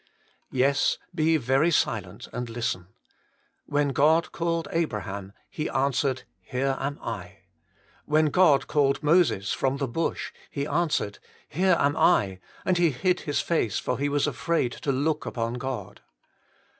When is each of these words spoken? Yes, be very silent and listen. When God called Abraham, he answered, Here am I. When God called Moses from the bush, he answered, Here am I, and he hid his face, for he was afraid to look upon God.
Yes, 0.49 0.97
be 1.13 1.37
very 1.37 1.69
silent 1.69 2.27
and 2.33 2.49
listen. 2.49 2.87
When 3.67 3.89
God 3.89 4.31
called 4.31 4.67
Abraham, 4.71 5.31
he 5.47 5.69
answered, 5.69 6.23
Here 6.39 6.75
am 6.79 6.97
I. 7.03 7.41
When 8.05 8.31
God 8.31 8.65
called 8.65 9.03
Moses 9.03 9.53
from 9.53 9.77
the 9.77 9.87
bush, 9.87 10.31
he 10.49 10.65
answered, 10.65 11.19
Here 11.47 11.75
am 11.77 11.95
I, 11.95 12.39
and 12.65 12.79
he 12.79 12.89
hid 12.89 13.19
his 13.29 13.41
face, 13.41 13.77
for 13.77 13.99
he 13.99 14.09
was 14.09 14.25
afraid 14.25 14.71
to 14.71 14.91
look 14.91 15.27
upon 15.27 15.59
God. 15.59 16.01